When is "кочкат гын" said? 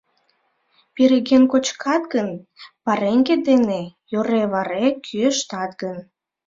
1.51-2.29